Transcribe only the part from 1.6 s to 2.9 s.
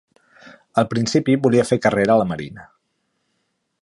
fer carrera a la Marina.